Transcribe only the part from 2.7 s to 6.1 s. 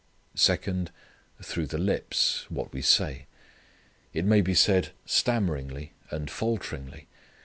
we say. It may be said stammeringly